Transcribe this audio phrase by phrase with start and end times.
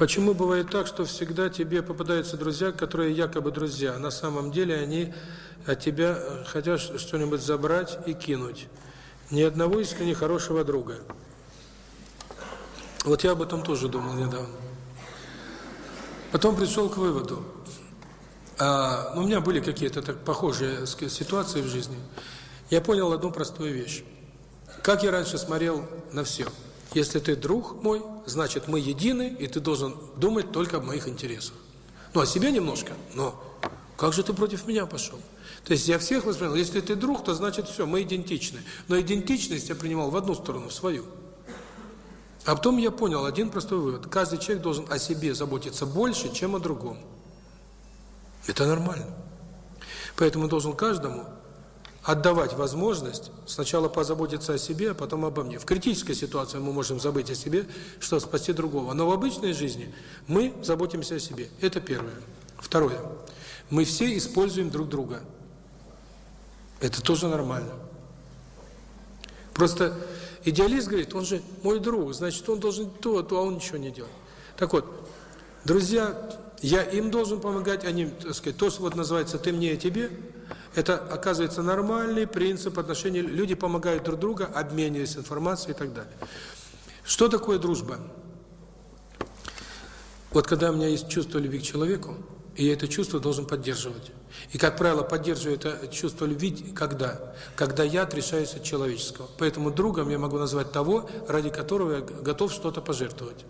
[0.00, 4.74] Почему бывает так, что всегда тебе попадаются друзья, которые якобы друзья, а на самом деле
[4.74, 5.12] они
[5.66, 8.66] от тебя хотят что-нибудь забрать и кинуть?
[9.30, 11.00] Ни одного искренне хорошего друга.
[13.04, 14.56] Вот я об этом тоже думал недавно.
[16.32, 17.44] Потом пришел к выводу.
[18.58, 21.98] А, ну, у меня были какие-то так похожие ситуации в жизни.
[22.70, 24.02] Я понял одну простую вещь.
[24.82, 26.46] Как я раньше смотрел на все.
[26.94, 31.54] Если ты друг мой, значит мы едины, и ты должен думать только о моих интересах.
[32.14, 33.40] Ну, о себе немножко, но
[33.96, 35.18] как же ты против меня пошел?
[35.64, 36.54] То есть я всех воспринял.
[36.54, 38.60] Если ты друг, то значит все, мы идентичны.
[38.88, 41.04] Но идентичность я принимал в одну сторону, в свою.
[42.46, 44.06] А потом я понял один простой вывод.
[44.06, 46.98] Каждый человек должен о себе заботиться больше, чем о другом.
[48.46, 49.06] Это нормально.
[50.16, 51.26] Поэтому должен каждому
[52.02, 55.58] отдавать возможность сначала позаботиться о себе, а потом обо мне.
[55.58, 57.66] В критической ситуации мы можем забыть о себе,
[57.98, 58.94] чтобы спасти другого.
[58.94, 59.94] Но в обычной жизни
[60.26, 61.48] мы заботимся о себе.
[61.60, 62.14] Это первое.
[62.58, 63.00] Второе.
[63.68, 65.20] Мы все используем друг друга.
[66.80, 67.72] Это тоже нормально.
[69.52, 69.94] Просто
[70.44, 73.90] идеалист говорит, он же мой друг, значит, он должен то, то, а он ничего не
[73.90, 74.14] делает.
[74.56, 74.86] Так вот,
[75.64, 76.16] друзья,
[76.62, 80.10] я им должен помогать, они, так сказать, то, что вот называется «ты мне, я тебе»,
[80.74, 83.20] это, оказывается, нормальный принцип отношений.
[83.20, 86.12] Люди помогают друг другу, обмениваясь информацией и так далее.
[87.04, 87.98] Что такое дружба?
[90.30, 92.14] Вот когда у меня есть чувство любви к человеку,
[92.54, 94.12] и я это чувство должен поддерживать.
[94.52, 97.34] И, как правило, поддерживаю это чувство любви когда?
[97.56, 99.28] Когда я отрешаюсь от человеческого.
[99.38, 103.44] Поэтому другом я могу назвать того, ради которого я готов что-то пожертвовать.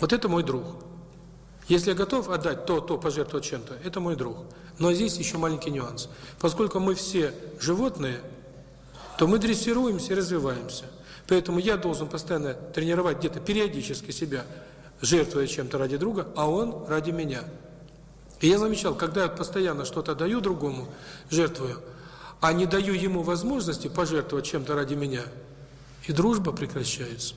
[0.00, 0.64] Вот это мой друг.
[1.72, 4.36] Если я готов отдать то, то пожертвовать чем-то, это мой друг.
[4.78, 6.10] Но здесь еще маленький нюанс.
[6.38, 8.20] Поскольку мы все животные,
[9.16, 10.84] то мы дрессируемся и развиваемся.
[11.28, 14.44] Поэтому я должен постоянно тренировать где-то периодически себя,
[15.00, 17.42] жертвуя чем-то ради друга, а он ради меня.
[18.42, 20.88] И я замечал, когда я постоянно что-то даю другому,
[21.30, 21.80] жертвую,
[22.42, 25.22] а не даю ему возможности пожертвовать чем-то ради меня,
[26.06, 27.34] и дружба прекращается.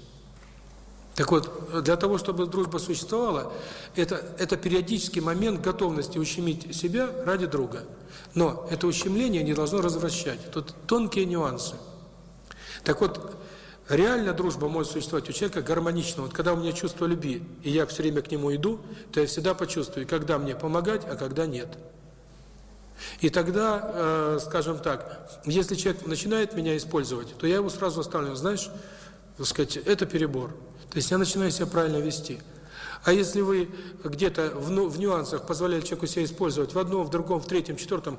[1.16, 3.53] Так вот, для того, чтобы дружба существовала,
[3.96, 7.84] это, это периодический момент готовности ущемить себя ради друга.
[8.34, 10.52] Но это ущемление не должно развращать.
[10.52, 11.76] Тут тонкие нюансы.
[12.84, 13.38] Так вот,
[13.88, 16.24] реально дружба может существовать у человека гармонично.
[16.24, 18.82] Вот когда у меня чувство любви, и я все время к нему иду,
[19.14, 21.70] то я всегда почувствую, когда мне помогать, а когда нет.
[23.22, 28.36] И тогда, э, скажем так, если человек начинает меня использовать, то я его сразу оставлю,
[28.36, 28.70] знаешь,
[29.38, 30.53] так сказать, это перебор.
[30.90, 32.40] То есть я начинаю себя правильно вести.
[33.03, 33.69] А если вы
[34.03, 37.78] где-то в, ну, в нюансах позволяли человеку себя использовать в одном, в другом, в третьем,
[37.78, 38.18] четвертом,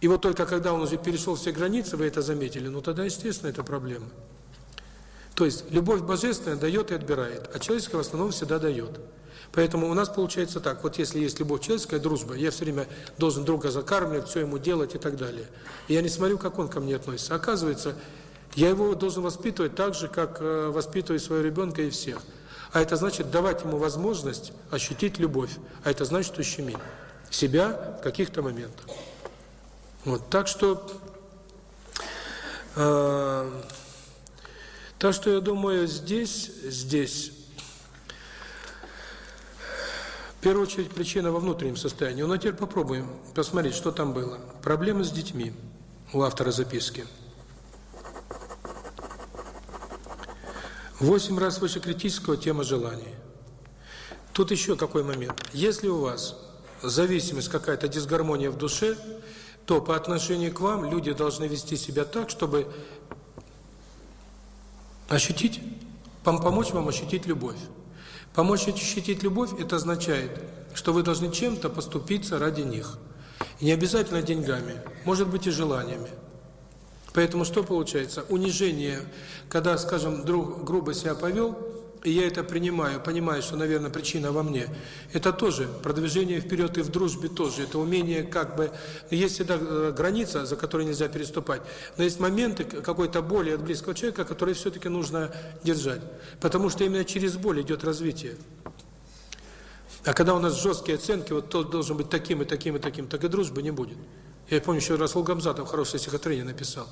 [0.00, 3.50] и вот только когда он уже перешел все границы, вы это заметили, ну тогда, естественно,
[3.50, 4.06] это проблема.
[5.36, 8.98] То есть любовь божественная дает и отбирает, а человеческая в основном всегда дает.
[9.52, 12.88] Поэтому у нас получается так, вот если есть любовь человеческая, дружба, я все время
[13.18, 15.46] должен друга закармливать, все ему делать и так далее.
[15.88, 17.34] И я не смотрю, как он ко мне относится.
[17.34, 17.94] Оказывается,
[18.54, 22.22] я его должен воспитывать так же, как э, воспитываю своего ребенка и всех.
[22.72, 25.50] А это значит давать ему возможность ощутить любовь.
[25.84, 26.76] А это значит ущемить
[27.30, 28.86] себя в каких-то моментах.
[30.04, 30.90] Вот, так что...
[32.76, 33.50] Э,
[34.98, 37.32] так что я думаю, здесь, здесь,
[40.38, 42.22] в первую очередь, причина во внутреннем состоянии.
[42.22, 44.38] Ну, а теперь попробуем посмотреть, что там было.
[44.62, 45.52] Проблемы с детьми
[46.12, 47.04] у автора записки.
[51.02, 53.12] Восемь раз выше критического тема желаний.
[54.32, 55.34] Тут еще какой момент.
[55.52, 56.38] Если у вас
[56.80, 58.96] зависимость, какая-то дисгармония в душе,
[59.66, 62.72] то по отношению к вам люди должны вести себя так, чтобы
[65.08, 65.60] ощутить,
[66.22, 67.58] помочь вам ощутить любовь.
[68.32, 70.40] Помочь ощутить любовь– это означает,
[70.72, 72.96] что вы должны чем-то поступиться ради них.
[73.60, 76.10] Не обязательно деньгами, может быть и желаниями.
[77.14, 78.24] Поэтому что получается?
[78.28, 79.00] Унижение,
[79.48, 81.56] когда, скажем, друг грубо себя повел,
[82.04, 84.66] и я это принимаю, понимаю, что, наверное, причина во мне,
[85.12, 87.62] это тоже продвижение вперед и в дружбе тоже.
[87.62, 88.72] Это умение как бы...
[89.10, 91.62] Есть всегда э, граница, за которой нельзя переступать,
[91.96, 95.30] но есть моменты какой-то боли от близкого человека, которые все-таки нужно
[95.62, 96.00] держать.
[96.40, 98.34] Потому что именно через боль идет развитие.
[100.04, 103.06] А когда у нас жесткие оценки, вот тот должен быть таким и таким и таким,
[103.06, 103.98] так и дружбы не будет.
[104.48, 106.88] Я помню, еще Расул Гамзатов хорошее стихотворение написал,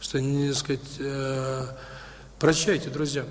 [0.00, 1.66] что, не сказать, э,
[2.38, 3.24] прощайте, друзья.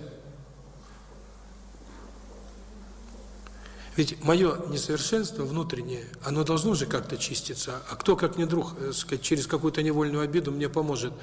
[3.97, 7.81] Ведь мое несовершенство внутреннее, оно должно же как-то чиститься.
[7.89, 11.13] А кто, как не друг, э, сказать, через какую-то невольную обиду мне поможет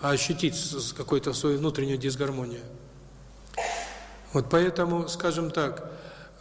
[0.00, 0.56] ощутить
[0.96, 2.62] какую-то свою внутреннюю дисгармонию?
[4.32, 5.90] Вот поэтому, скажем так,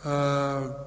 [0.04, 0.86] э,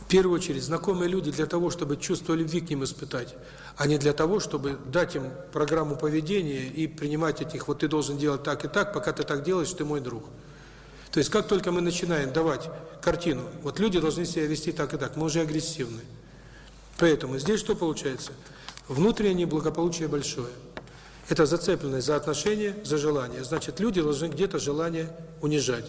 [0.11, 3.33] первую очередь, знакомые люди для того, чтобы чувство любви к ним испытать,
[3.77, 7.87] а не для того, чтобы дать им программу поведения и принимать от них, вот ты
[7.87, 10.25] должен делать так и так, пока ты так делаешь, ты мой друг.
[11.13, 12.69] То есть, как только мы начинаем давать
[13.01, 16.01] картину, вот люди должны себя вести так и так, мы уже агрессивны.
[16.97, 18.33] Поэтому здесь что получается?
[18.89, 20.51] Внутреннее благополучие большое.
[21.29, 23.45] Это зацепленность за отношения, за желание.
[23.45, 25.09] Значит, люди должны где-то желание
[25.41, 25.85] унижать.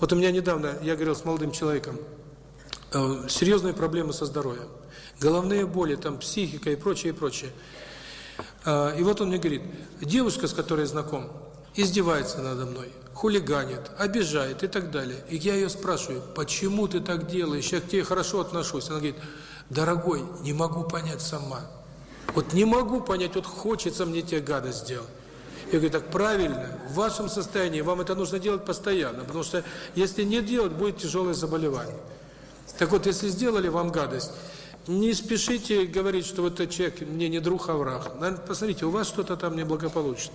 [0.00, 2.00] Вот у меня недавно, я говорил с молодым человеком,
[3.28, 4.68] серьезные проблемы со здоровьем.
[5.20, 7.50] Головные боли, там психика и прочее, и прочее.
[8.64, 9.62] Э, и вот он мне говорит,
[10.00, 11.30] девушка, с которой я знаком,
[11.74, 15.24] издевается надо мной, хулиганит, обижает и так далее.
[15.28, 18.88] И я ее спрашиваю, почему ты так делаешь, я к тебе хорошо отношусь.
[18.88, 19.16] Она говорит,
[19.70, 21.60] дорогой, не могу понять сама.
[22.34, 25.08] Вот не могу понять, вот хочется мне тебе гадость сделать.
[25.66, 29.64] Я говорю, так правильно, в вашем состоянии вам это нужно делать постоянно, потому что
[29.94, 31.96] если не делать, будет тяжелое заболевание.
[32.78, 34.32] Так вот, если сделали вам гадость,
[34.86, 38.12] не спешите говорить, что вот этот человек мне не друг, а враг.
[38.46, 40.32] Посмотрите, у вас что-то там неблагополучно.